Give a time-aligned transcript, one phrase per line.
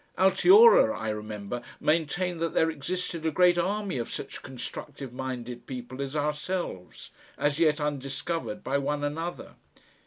[0.17, 6.01] Altiora, I remember, maintained that there existed a great army of such constructive minded people
[6.01, 9.53] as ourselves as yet undiscovered by one another.